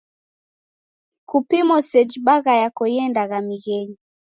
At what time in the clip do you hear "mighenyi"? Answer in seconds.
3.47-3.97